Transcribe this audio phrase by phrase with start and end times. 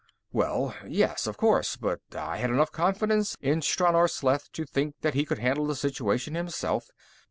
[0.31, 5.13] "Well, yes, of course, but I had enough confidence in Stranor Sleth to think that
[5.13, 6.89] he could handle the situation himself.